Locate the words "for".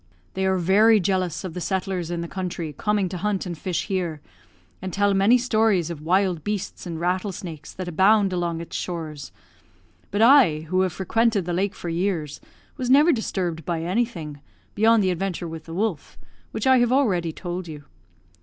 11.75-11.89